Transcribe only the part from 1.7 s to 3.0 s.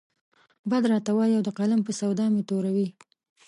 په سودا مې توره وي.